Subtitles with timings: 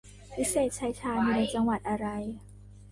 [0.37, 2.07] วิเศษชัยชาญ อยู่ในจังหวัดอะไร